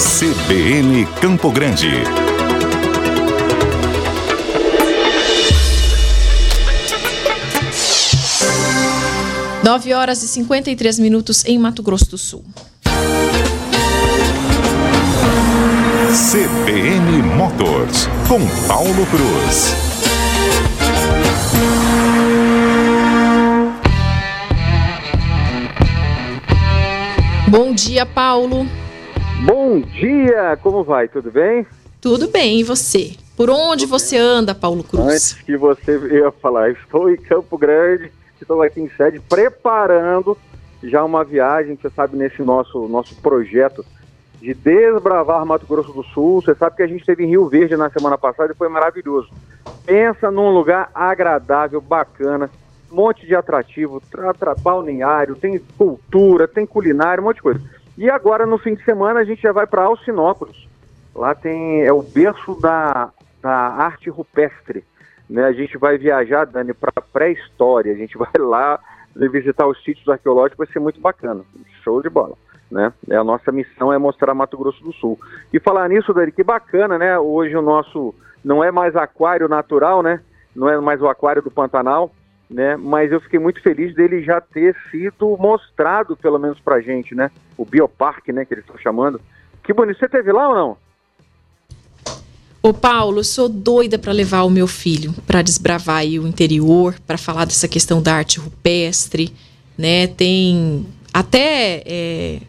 CBN 0.00 1.04
Campo 1.20 1.50
Grande. 1.50 1.90
Nove 9.62 9.92
horas 9.92 10.22
e 10.22 10.28
53 10.28 10.98
minutos 11.00 11.44
em 11.44 11.58
Mato 11.58 11.82
Grosso 11.82 12.12
do 12.12 12.16
Sul. 12.16 12.42
CBN 16.32 17.22
Motors, 17.36 18.08
com 18.26 18.40
Paulo 18.66 19.04
Cruz. 19.04 19.74
Bom 27.48 27.74
dia, 27.74 28.06
Paulo. 28.06 28.79
Bom 29.44 29.80
dia, 29.80 30.58
como 30.62 30.84
vai? 30.84 31.08
Tudo 31.08 31.30
bem? 31.30 31.66
Tudo 31.98 32.28
bem, 32.28 32.60
e 32.60 32.62
você? 32.62 33.16
Por 33.34 33.48
onde 33.48 33.86
você 33.86 34.18
anda, 34.18 34.54
Paulo 34.54 34.84
Cruz? 34.84 35.06
Antes 35.06 35.32
que 35.32 35.56
você 35.56 35.98
ia 36.12 36.30
falar, 36.30 36.70
estou 36.70 37.10
em 37.10 37.16
Campo 37.16 37.56
Grande, 37.56 38.12
estou 38.40 38.60
aqui 38.60 38.80
em 38.80 38.90
sede 38.90 39.18
preparando 39.18 40.36
já 40.82 41.02
uma 41.02 41.24
viagem, 41.24 41.74
você 41.80 41.88
sabe, 41.88 42.18
nesse 42.18 42.42
nosso, 42.42 42.86
nosso 42.86 43.14
projeto 43.16 43.84
de 44.40 44.52
desbravar 44.52 45.44
Mato 45.46 45.66
Grosso 45.66 45.92
do 45.92 46.02
Sul. 46.02 46.42
Você 46.42 46.54
sabe 46.54 46.76
que 46.76 46.82
a 46.82 46.86
gente 46.86 47.00
esteve 47.00 47.24
em 47.24 47.28
Rio 47.28 47.48
Verde 47.48 47.76
na 47.76 47.90
semana 47.90 48.18
passada 48.18 48.52
e 48.52 48.56
foi 48.56 48.68
maravilhoso. 48.68 49.28
Pensa 49.86 50.30
num 50.30 50.50
lugar 50.50 50.90
agradável, 50.94 51.80
bacana, 51.80 52.50
monte 52.90 53.26
de 53.26 53.34
atrativo, 53.34 54.02
tra, 54.10 54.34
tra, 54.34 54.54
balneário, 54.54 55.34
tem 55.34 55.58
cultura, 55.78 56.46
tem 56.46 56.66
culinária, 56.66 57.22
um 57.22 57.24
monte 57.24 57.36
de 57.36 57.42
coisa. 57.42 57.79
E 58.00 58.08
agora, 58.08 58.46
no 58.46 58.56
fim 58.56 58.74
de 58.74 58.82
semana, 58.82 59.20
a 59.20 59.24
gente 59.24 59.42
já 59.42 59.52
vai 59.52 59.66
para 59.66 59.84
Alcinópolis. 59.84 60.66
Lá 61.14 61.34
tem 61.34 61.82
é 61.82 61.92
o 61.92 62.00
berço 62.00 62.58
da, 62.58 63.10
da 63.42 63.54
arte 63.54 64.08
rupestre. 64.08 64.82
Né? 65.28 65.44
A 65.44 65.52
gente 65.52 65.76
vai 65.76 65.98
viajar, 65.98 66.46
Dani, 66.46 66.72
para 66.72 67.02
pré-história. 67.12 67.92
A 67.92 67.96
gente 67.96 68.16
vai 68.16 68.30
lá 68.38 68.80
visitar 69.14 69.66
os 69.66 69.84
sítios 69.84 70.08
arqueológicos, 70.08 70.56
vai 70.56 70.72
ser 70.72 70.78
muito 70.78 70.98
bacana. 70.98 71.42
Show 71.84 72.00
de 72.00 72.08
bola. 72.08 72.36
Né? 72.70 72.90
É 73.10 73.16
a 73.16 73.24
nossa 73.24 73.52
missão 73.52 73.92
é 73.92 73.98
mostrar 73.98 74.32
Mato 74.32 74.56
Grosso 74.56 74.82
do 74.82 74.94
Sul. 74.94 75.20
E 75.52 75.60
falar 75.60 75.86
nisso, 75.90 76.14
Dani, 76.14 76.32
que 76.32 76.42
bacana, 76.42 76.96
né? 76.96 77.18
Hoje 77.18 77.54
o 77.54 77.60
nosso 77.60 78.14
não 78.42 78.64
é 78.64 78.70
mais 78.70 78.96
aquário 78.96 79.46
natural, 79.46 80.02
né? 80.02 80.22
Não 80.56 80.70
é 80.70 80.80
mais 80.80 81.02
o 81.02 81.06
aquário 81.06 81.42
do 81.42 81.50
Pantanal, 81.50 82.10
né? 82.50 82.76
Mas 82.76 83.12
eu 83.12 83.20
fiquei 83.20 83.38
muito 83.38 83.62
feliz 83.62 83.94
dele 83.94 84.22
já 84.22 84.40
ter 84.40 84.76
sido 84.90 85.36
mostrado, 85.38 86.16
pelo 86.16 86.38
menos 86.38 86.58
pra 86.58 86.80
gente, 86.80 87.14
né? 87.14 87.30
O 87.56 87.64
Bioparque, 87.64 88.32
né? 88.32 88.44
Que 88.44 88.54
eles 88.54 88.64
estão 88.64 88.78
chamando. 88.78 89.20
Que 89.62 89.72
bonito. 89.72 89.98
Você 89.98 90.08
teve 90.08 90.32
lá 90.32 90.48
ou 90.48 90.54
não? 90.54 90.76
Ô 92.62 92.74
Paulo, 92.74 93.20
eu 93.20 93.24
sou 93.24 93.48
doida 93.48 93.98
para 93.98 94.12
levar 94.12 94.42
o 94.42 94.50
meu 94.50 94.66
filho 94.66 95.14
para 95.26 95.40
desbravar 95.40 96.04
o 96.04 96.26
interior, 96.26 96.94
para 97.06 97.16
falar 97.16 97.46
dessa 97.46 97.66
questão 97.66 98.02
da 98.02 98.16
arte 98.16 98.38
rupestre, 98.38 99.32
né? 99.78 100.08
Tem 100.08 100.84
até 101.12 101.82
é, 101.86 102.40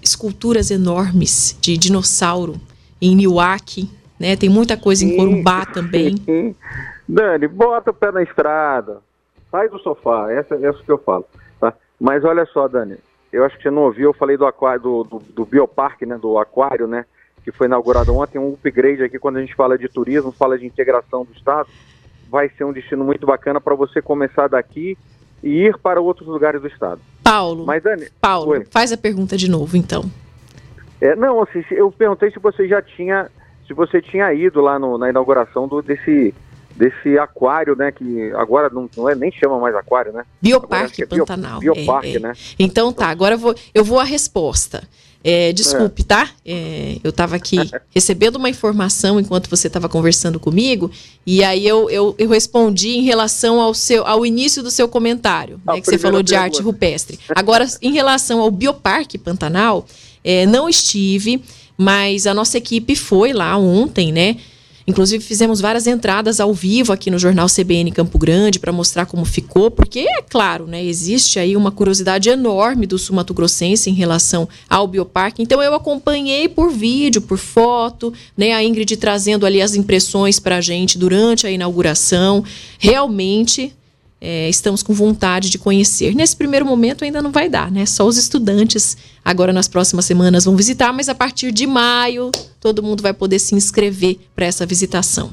esculturas 0.00 0.70
enormes 0.70 1.58
de 1.60 1.76
dinossauro 1.76 2.60
em 3.00 3.16
Niuaque, 3.16 3.90
né? 4.18 4.36
Tem 4.36 4.48
muita 4.48 4.76
coisa 4.76 5.04
em 5.04 5.16
Corumbá 5.16 5.66
também. 5.66 6.14
Dani, 7.08 7.48
bota 7.48 7.90
o 7.90 7.94
pé 7.94 8.12
na 8.12 8.22
estrada, 8.22 8.98
sai 9.50 9.68
do 9.68 9.78
sofá, 9.78 10.30
essa, 10.30 10.54
essa 10.56 10.82
que 10.82 10.92
eu 10.92 10.98
falo, 10.98 11.24
tá? 11.58 11.72
Mas 11.98 12.24
olha 12.24 12.44
só, 12.46 12.68
Dani, 12.68 12.98
eu 13.32 13.44
acho 13.44 13.56
que 13.56 13.62
você 13.62 13.70
não 13.70 13.82
ouviu, 13.82 14.10
eu 14.10 14.14
falei 14.14 14.36
do 14.36 14.46
aquário, 14.46 14.82
do, 14.82 15.04
do, 15.04 15.18
do 15.18 15.44
bioparque, 15.46 16.04
né, 16.04 16.18
do 16.18 16.38
aquário, 16.38 16.86
né, 16.86 17.06
que 17.42 17.50
foi 17.50 17.66
inaugurado 17.66 18.14
ontem, 18.14 18.38
um 18.38 18.52
upgrade 18.52 19.02
aqui 19.02 19.18
quando 19.18 19.38
a 19.38 19.40
gente 19.40 19.54
fala 19.54 19.78
de 19.78 19.88
turismo, 19.88 20.30
fala 20.32 20.58
de 20.58 20.66
integração 20.66 21.24
do 21.24 21.32
estado, 21.32 21.68
vai 22.30 22.50
ser 22.50 22.64
um 22.64 22.72
destino 22.72 23.04
muito 23.04 23.26
bacana 23.26 23.60
para 23.60 23.74
você 23.74 24.02
começar 24.02 24.48
daqui 24.48 24.98
e 25.42 25.66
ir 25.66 25.78
para 25.78 26.00
outros 26.00 26.28
lugares 26.28 26.60
do 26.60 26.68
estado. 26.68 27.00
Paulo, 27.24 27.64
Mas, 27.64 27.82
Dani, 27.82 28.08
Paulo, 28.20 28.64
faz 28.70 28.92
a 28.92 28.96
pergunta 28.96 29.36
de 29.36 29.50
novo, 29.50 29.76
então. 29.76 30.04
É, 31.00 31.14
não, 31.14 31.42
assim, 31.42 31.62
eu 31.70 31.90
perguntei 31.92 32.30
se 32.30 32.38
você 32.38 32.66
já 32.66 32.82
tinha, 32.82 33.30
se 33.66 33.72
você 33.72 34.00
tinha 34.02 34.32
ido 34.32 34.60
lá 34.60 34.78
no, 34.78 34.98
na 34.98 35.08
inauguração 35.08 35.68
do, 35.68 35.80
desse, 35.80 36.34
desse 36.78 37.18
aquário, 37.18 37.74
né, 37.74 37.90
que 37.90 38.30
agora 38.34 38.70
não, 38.70 38.88
não 38.96 39.08
é, 39.08 39.14
nem 39.14 39.32
chama 39.32 39.58
mais 39.58 39.74
aquário, 39.74 40.12
né? 40.12 40.24
Bioparque 40.40 41.02
é 41.02 41.06
Pantanal. 41.06 41.58
Bio, 41.58 41.74
bioparque, 41.74 42.12
é, 42.12 42.16
é. 42.16 42.20
né? 42.20 42.32
Então 42.56 42.92
tá, 42.92 43.08
agora 43.08 43.34
eu 43.34 43.38
vou, 43.38 43.54
eu 43.74 43.84
vou 43.84 43.98
à 43.98 44.04
resposta. 44.04 44.88
É, 45.24 45.52
desculpe, 45.52 46.04
tá? 46.04 46.30
É, 46.46 46.96
eu 47.02 47.10
estava 47.10 47.34
aqui 47.34 47.56
recebendo 47.92 48.36
uma 48.36 48.48
informação 48.48 49.18
enquanto 49.18 49.50
você 49.50 49.66
estava 49.66 49.88
conversando 49.88 50.38
comigo, 50.38 50.88
e 51.26 51.42
aí 51.42 51.66
eu, 51.66 51.90
eu, 51.90 52.14
eu, 52.16 52.28
respondi 52.28 52.90
em 52.90 53.02
relação 53.02 53.60
ao, 53.60 53.74
seu, 53.74 54.06
ao 54.06 54.24
início 54.24 54.62
do 54.62 54.70
seu 54.70 54.88
comentário, 54.88 55.60
né, 55.66 55.80
que 55.80 55.86
você 55.86 55.98
falou 55.98 56.22
de 56.22 56.36
arte 56.36 56.62
rupestre. 56.62 57.18
Agora, 57.34 57.66
em 57.82 57.92
relação 57.92 58.40
ao 58.40 58.50
Bioparque 58.52 59.18
Pantanal, 59.18 59.84
é, 60.22 60.46
não 60.46 60.68
estive, 60.68 61.42
mas 61.76 62.24
a 62.24 62.32
nossa 62.32 62.56
equipe 62.56 62.94
foi 62.94 63.32
lá 63.32 63.56
ontem, 63.56 64.12
né? 64.12 64.36
Inclusive, 64.88 65.22
fizemos 65.22 65.60
várias 65.60 65.86
entradas 65.86 66.40
ao 66.40 66.54
vivo 66.54 66.94
aqui 66.94 67.10
no 67.10 67.18
jornal 67.18 67.46
CBN 67.46 67.92
Campo 67.92 68.18
Grande 68.18 68.58
para 68.58 68.72
mostrar 68.72 69.04
como 69.04 69.22
ficou, 69.26 69.70
porque, 69.70 70.00
é 70.00 70.22
claro, 70.22 70.66
né, 70.66 70.82
existe 70.82 71.38
aí 71.38 71.54
uma 71.54 71.70
curiosidade 71.70 72.30
enorme 72.30 72.86
do 72.86 72.98
sul 72.98 73.14
grossense 73.34 73.90
em 73.90 73.92
relação 73.92 74.48
ao 74.66 74.86
bioparque. 74.86 75.42
Então, 75.42 75.62
eu 75.62 75.74
acompanhei 75.74 76.48
por 76.48 76.72
vídeo, 76.72 77.20
por 77.20 77.36
foto, 77.36 78.14
né, 78.34 78.54
a 78.54 78.64
Ingrid 78.64 78.96
trazendo 78.96 79.44
ali 79.44 79.60
as 79.60 79.74
impressões 79.74 80.40
para 80.40 80.56
a 80.56 80.60
gente 80.62 80.96
durante 80.96 81.46
a 81.46 81.50
inauguração. 81.50 82.42
Realmente 82.78 83.74
é, 84.20 84.48
estamos 84.48 84.82
com 84.82 84.92
vontade 84.92 85.50
de 85.50 85.58
conhecer. 85.58 86.14
Nesse 86.14 86.36
primeiro 86.36 86.66
momento 86.66 87.04
ainda 87.04 87.22
não 87.22 87.30
vai 87.30 87.48
dar, 87.48 87.70
né? 87.70 87.86
Só 87.86 88.04
os 88.04 88.16
estudantes 88.16 88.96
agora 89.24 89.52
nas 89.52 89.68
próximas 89.68 90.04
semanas 90.04 90.44
vão 90.44 90.56
visitar, 90.56 90.92
mas 90.92 91.08
a 91.08 91.14
partir 91.14 91.52
de 91.52 91.66
maio 91.66 92.30
todo 92.60 92.82
mundo 92.82 93.02
vai 93.02 93.14
poder 93.14 93.38
se 93.38 93.54
inscrever 93.54 94.18
para 94.34 94.46
essa 94.46 94.66
visitação. 94.66 95.32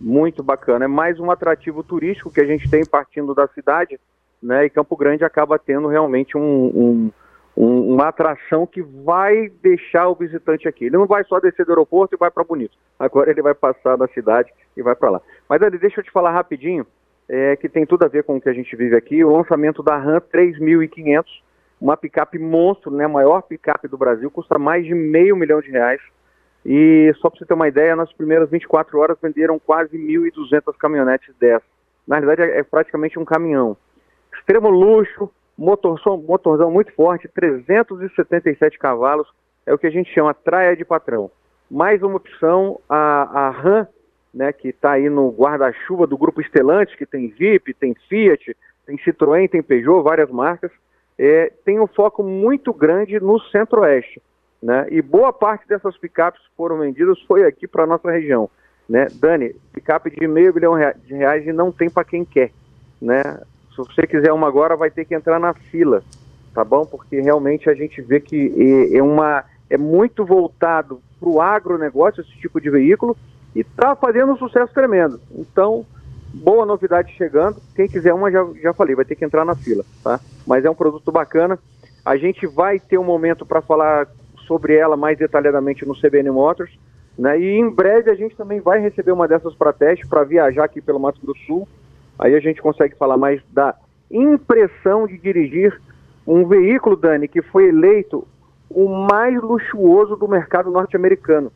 Muito 0.00 0.42
bacana. 0.42 0.84
É 0.84 0.88
mais 0.88 1.18
um 1.18 1.30
atrativo 1.30 1.82
turístico 1.82 2.30
que 2.30 2.40
a 2.40 2.46
gente 2.46 2.68
tem 2.68 2.84
partindo 2.84 3.34
da 3.34 3.46
cidade, 3.48 3.98
né? 4.42 4.66
E 4.66 4.70
Campo 4.70 4.96
Grande 4.96 5.24
acaba 5.24 5.58
tendo 5.58 5.88
realmente 5.88 6.36
um, 6.36 6.40
um, 6.40 7.10
um, 7.56 7.94
uma 7.94 8.08
atração 8.08 8.66
que 8.66 8.82
vai 8.82 9.50
deixar 9.62 10.08
o 10.08 10.14
visitante 10.14 10.68
aqui. 10.68 10.86
Ele 10.86 10.96
não 10.96 11.06
vai 11.06 11.24
só 11.24 11.38
descer 11.38 11.64
do 11.64 11.72
aeroporto 11.72 12.14
e 12.14 12.18
vai 12.18 12.30
para 12.30 12.44
Bonito. 12.44 12.76
Agora 12.98 13.30
ele 13.30 13.42
vai 13.42 13.54
passar 13.54 13.96
na 13.98 14.06
cidade 14.08 14.50
e 14.76 14.82
vai 14.82 14.94
para 14.94 15.10
lá. 15.10 15.20
Mas 15.48 15.60
Dani, 15.60 15.78
deixa 15.78 16.00
eu 16.00 16.04
te 16.04 16.10
falar 16.10 16.32
rapidinho 16.32 16.86
é, 17.28 17.56
que 17.56 17.68
tem 17.68 17.84
tudo 17.84 18.04
a 18.04 18.08
ver 18.08 18.24
com 18.24 18.36
o 18.36 18.40
que 18.40 18.48
a 18.48 18.52
gente 18.52 18.74
vive 18.76 18.96
aqui, 18.96 19.24
o 19.24 19.36
lançamento 19.36 19.82
da 19.82 19.96
RAM 19.96 20.20
3500, 20.20 21.42
uma 21.80 21.96
picape 21.96 22.38
monstro, 22.38 22.90
né, 22.90 23.04
a 23.04 23.08
maior 23.08 23.42
picape 23.42 23.88
do 23.88 23.98
Brasil, 23.98 24.30
custa 24.30 24.58
mais 24.58 24.84
de 24.84 24.94
meio 24.94 25.36
milhão 25.36 25.60
de 25.60 25.70
reais. 25.70 26.00
E 26.64 27.12
só 27.18 27.28
para 27.28 27.38
você 27.38 27.46
ter 27.46 27.54
uma 27.54 27.68
ideia, 27.68 27.94
nas 27.94 28.12
primeiras 28.12 28.50
24 28.50 28.98
horas 28.98 29.18
venderam 29.20 29.58
quase 29.58 29.96
1.200 29.96 30.74
caminhonetes 30.78 31.34
dessas. 31.38 31.68
Na 32.06 32.18
realidade 32.18 32.50
é, 32.50 32.58
é 32.58 32.62
praticamente 32.62 33.18
um 33.18 33.24
caminhão. 33.24 33.76
Extremo 34.32 34.70
luxo, 34.70 35.30
motor, 35.56 36.00
motorzão 36.22 36.70
muito 36.70 36.92
forte, 36.92 37.28
377 37.28 38.78
cavalos, 38.78 39.28
é 39.64 39.74
o 39.74 39.78
que 39.78 39.86
a 39.86 39.90
gente 39.90 40.12
chama 40.12 40.32
traia 40.32 40.76
de 40.76 40.84
patrão. 40.84 41.30
Mais 41.70 42.02
uma 42.02 42.16
opção, 42.16 42.80
a, 42.88 43.46
a 43.46 43.50
RAM 43.50 43.88
né, 44.36 44.52
que 44.52 44.68
está 44.68 44.92
aí 44.92 45.08
no 45.08 45.30
guarda-chuva 45.30 46.06
do 46.06 46.18
grupo 46.18 46.42
Stellantis, 46.42 46.94
que 46.94 47.06
tem 47.06 47.28
VIP, 47.28 47.72
tem 47.72 47.94
Fiat, 48.06 48.54
tem 48.84 48.98
Citroën, 48.98 49.48
tem 49.48 49.62
Peugeot, 49.62 50.02
várias 50.02 50.30
marcas, 50.30 50.70
é, 51.18 51.50
tem 51.64 51.80
um 51.80 51.86
foco 51.86 52.22
muito 52.22 52.70
grande 52.74 53.18
no 53.18 53.40
centro-oeste. 53.40 54.20
Né, 54.62 54.86
e 54.90 55.00
boa 55.00 55.32
parte 55.32 55.66
dessas 55.66 55.96
picapes 55.96 56.40
que 56.42 56.54
foram 56.54 56.78
vendidas 56.78 57.18
foi 57.22 57.44
aqui 57.46 57.66
para 57.66 57.84
a 57.84 57.86
nossa 57.86 58.10
região. 58.10 58.50
Né? 58.86 59.06
Dani, 59.14 59.54
picape 59.72 60.10
de 60.10 60.28
meio 60.28 60.52
bilhão 60.52 60.74
de 61.04 61.14
reais 61.14 61.46
e 61.46 61.52
não 61.52 61.72
tem 61.72 61.88
para 61.88 62.04
quem 62.04 62.22
quer. 62.22 62.50
Né? 63.00 63.22
Se 63.70 63.76
você 63.78 64.06
quiser 64.06 64.32
uma 64.32 64.48
agora, 64.48 64.76
vai 64.76 64.90
ter 64.90 65.06
que 65.06 65.14
entrar 65.14 65.38
na 65.38 65.54
fila, 65.54 66.02
tá 66.54 66.62
bom? 66.62 66.84
Porque 66.84 67.20
realmente 67.20 67.70
a 67.70 67.74
gente 67.74 68.02
vê 68.02 68.20
que 68.20 68.90
é, 68.92 68.98
é 68.98 69.02
uma, 69.02 69.44
é 69.70 69.78
muito 69.78 70.24
voltado 70.26 71.00
para 71.18 71.28
o 71.28 71.40
agronegócio 71.40 72.20
esse 72.20 72.38
tipo 72.38 72.60
de 72.60 72.70
veículo, 72.70 73.16
e 73.56 73.60
está 73.60 73.96
fazendo 73.96 74.32
um 74.32 74.36
sucesso 74.36 74.70
tremendo. 74.74 75.18
Então, 75.34 75.86
boa 76.34 76.66
novidade 76.66 77.14
chegando. 77.16 77.56
Quem 77.74 77.88
quiser 77.88 78.12
uma, 78.12 78.30
já, 78.30 78.46
já 78.62 78.74
falei, 78.74 78.94
vai 78.94 79.06
ter 79.06 79.16
que 79.16 79.24
entrar 79.24 79.46
na 79.46 79.54
fila, 79.54 79.82
tá? 80.04 80.20
Mas 80.46 80.62
é 80.66 80.70
um 80.70 80.74
produto 80.74 81.10
bacana. 81.10 81.58
A 82.04 82.18
gente 82.18 82.46
vai 82.46 82.78
ter 82.78 82.98
um 82.98 83.04
momento 83.04 83.46
para 83.46 83.62
falar 83.62 84.08
sobre 84.46 84.76
ela 84.76 84.94
mais 84.94 85.16
detalhadamente 85.16 85.86
no 85.86 85.98
CBN 85.98 86.30
Motors, 86.32 86.78
né? 87.18 87.40
E 87.40 87.58
em 87.58 87.70
breve 87.70 88.10
a 88.10 88.14
gente 88.14 88.36
também 88.36 88.60
vai 88.60 88.78
receber 88.78 89.12
uma 89.12 89.26
dessas 89.26 89.54
para 89.54 89.72
teste 89.72 90.06
para 90.06 90.22
viajar 90.22 90.64
aqui 90.64 90.82
pelo 90.82 91.00
Mato 91.00 91.18
Grosso 91.22 91.40
do 91.40 91.46
Sul. 91.46 91.68
Aí 92.18 92.34
a 92.34 92.40
gente 92.40 92.60
consegue 92.60 92.94
falar 92.94 93.16
mais 93.16 93.40
da 93.54 93.74
impressão 94.10 95.06
de 95.06 95.16
dirigir 95.16 95.80
um 96.26 96.46
veículo, 96.46 96.94
Dani, 96.94 97.26
que 97.26 97.40
foi 97.40 97.68
eleito 97.68 98.28
o 98.68 98.86
mais 98.86 99.40
luxuoso 99.40 100.14
do 100.14 100.28
mercado 100.28 100.70
norte-americano, 100.70 101.50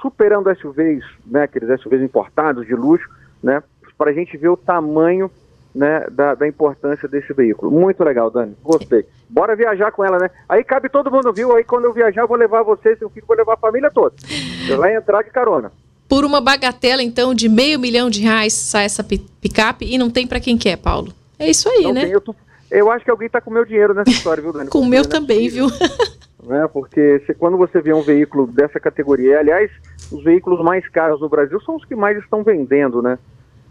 superando 0.00 0.54
SUVs, 0.56 1.04
né, 1.26 1.44
aqueles 1.44 1.80
SUVs 1.80 2.02
importados 2.02 2.66
de 2.66 2.74
luxo, 2.74 3.08
né, 3.42 3.62
para 3.96 4.10
a 4.10 4.14
gente 4.14 4.36
ver 4.36 4.48
o 4.48 4.56
tamanho 4.56 5.30
né, 5.74 6.06
da, 6.10 6.34
da, 6.34 6.48
importância 6.48 7.08
desse 7.08 7.32
veículo. 7.32 7.70
Muito 7.70 8.02
legal, 8.02 8.30
Dani. 8.30 8.56
Gostei. 8.62 9.06
Bora 9.28 9.54
viajar 9.54 9.92
com 9.92 10.04
ela, 10.04 10.18
né? 10.18 10.28
Aí 10.48 10.64
cabe 10.64 10.88
todo 10.88 11.10
mundo, 11.10 11.32
viu? 11.32 11.54
Aí 11.54 11.62
quando 11.62 11.84
eu 11.84 11.92
viajar, 11.92 12.22
eu 12.22 12.28
vou 12.28 12.36
levar 12.36 12.62
você, 12.62 12.96
seu 12.96 13.08
filho, 13.08 13.26
vou 13.26 13.36
levar 13.36 13.54
a 13.54 13.58
família 13.58 13.90
toda. 13.90 14.14
Você 14.18 14.74
vai 14.76 14.96
entrar 14.96 15.22
de 15.22 15.30
carona. 15.30 15.70
Por 16.08 16.24
uma 16.24 16.40
bagatela, 16.40 17.02
então, 17.02 17.32
de 17.32 17.48
meio 17.48 17.78
milhão 17.78 18.10
de 18.10 18.20
reais 18.20 18.52
sai 18.52 18.84
essa 18.84 19.04
picape 19.04 19.84
e 19.84 19.96
não 19.96 20.10
tem 20.10 20.26
para 20.26 20.40
quem 20.40 20.58
quer, 20.58 20.76
Paulo. 20.76 21.12
É 21.38 21.48
isso 21.48 21.68
aí, 21.68 21.84
não 21.84 21.92
né? 21.92 22.02
Tem, 22.02 22.10
eu, 22.10 22.20
tô, 22.20 22.34
eu, 22.68 22.90
acho 22.90 23.04
que 23.04 23.10
alguém 23.10 23.28
tá 23.28 23.40
com 23.40 23.50
meu 23.50 23.64
dinheiro 23.64 23.94
nessa 23.94 24.10
história, 24.10 24.42
viu, 24.42 24.52
Dani? 24.52 24.68
com 24.70 24.80
o 24.80 24.86
meu 24.86 25.06
também, 25.06 25.48
viu? 25.48 25.68
né? 26.42 26.68
Porque 26.72 27.22
se, 27.26 27.34
quando 27.34 27.56
você 27.56 27.80
vê 27.80 27.92
um 27.92 28.02
veículo 28.02 28.46
dessa 28.46 28.80
categoria, 28.80 29.38
aliás, 29.38 29.70
os 30.10 30.22
veículos 30.22 30.62
mais 30.64 30.88
caros 30.88 31.20
no 31.20 31.28
Brasil 31.28 31.60
são 31.60 31.76
os 31.76 31.84
que 31.84 31.94
mais 31.94 32.18
estão 32.18 32.42
vendendo, 32.42 33.02
né? 33.02 33.18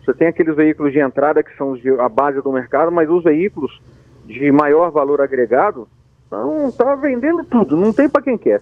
Você 0.04 0.14
tem 0.14 0.28
aqueles 0.28 0.56
veículos 0.56 0.92
de 0.92 1.00
entrada 1.00 1.44
que 1.44 1.56
são 1.56 1.76
de, 1.76 1.90
a 2.00 2.10
base 2.10 2.42
do 2.42 2.52
mercado, 2.52 2.92
mas 2.92 3.10
os 3.10 3.24
veículos 3.24 3.80
de 4.26 4.52
maior 4.52 4.92
valor 4.92 5.22
agregado 5.22 5.88
não 6.32 6.72
tá 6.72 6.96
vendendo 6.96 7.44
tudo, 7.44 7.76
não 7.76 7.92
tem 7.92 8.08
para 8.08 8.22
quem 8.22 8.38
quer. 8.38 8.62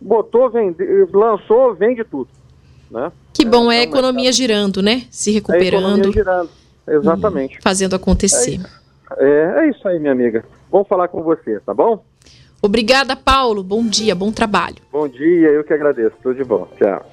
Botou, 0.00 0.50
vende, 0.50 0.84
lançou, 1.12 1.74
vende 1.74 2.04
tudo. 2.04 2.28
Né? 2.90 3.10
Que 3.32 3.44
bom, 3.44 3.70
é, 3.70 3.76
é 3.76 3.80
a 3.80 3.82
economia 3.84 4.24
mercado. 4.24 4.34
girando, 4.34 4.82
né? 4.82 5.02
Se 5.10 5.30
recuperando. 5.30 5.72
É 5.72 5.76
a 5.76 5.78
economia 5.78 6.12
girando, 6.12 6.50
exatamente. 6.88 7.58
Fazendo 7.62 7.96
acontecer. 7.96 8.60
É, 9.18 9.24
é, 9.24 9.64
é 9.64 9.70
isso 9.70 9.86
aí, 9.86 9.98
minha 9.98 10.12
amiga. 10.12 10.44
Vamos 10.70 10.88
falar 10.88 11.08
com 11.08 11.22
você, 11.22 11.60
tá 11.60 11.74
bom? 11.74 12.04
Obrigada, 12.62 13.16
Paulo. 13.16 13.62
Bom 13.64 13.84
dia, 13.84 14.14
bom 14.14 14.30
trabalho. 14.30 14.76
Bom 14.90 15.08
dia, 15.08 15.48
eu 15.48 15.64
que 15.64 15.74
agradeço. 15.74 16.14
Tudo 16.22 16.36
de 16.36 16.44
bom. 16.44 16.68
Tchau. 16.78 17.12